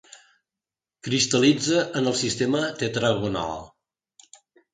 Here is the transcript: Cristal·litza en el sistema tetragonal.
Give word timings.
Cristal·litza 1.07 1.83
en 1.99 2.09
el 2.13 2.15
sistema 2.23 2.63
tetragonal. 2.81 3.55